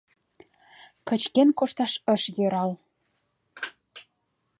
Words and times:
Кычкен 1.07 1.49
кошташ 1.59 1.93
ыш 2.13 2.23
йӧрал. 2.37 2.71